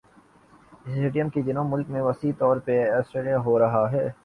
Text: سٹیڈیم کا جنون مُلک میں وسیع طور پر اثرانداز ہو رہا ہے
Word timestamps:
سٹیڈیم 0.83 1.29
کا 1.29 1.41
جنون 1.41 1.69
مُلک 1.69 1.89
میں 1.89 2.01
وسیع 2.01 2.31
طور 2.39 2.57
پر 2.65 2.89
اثرانداز 2.91 3.45
ہو 3.45 3.57
رہا 3.59 3.85
ہے 3.91 4.07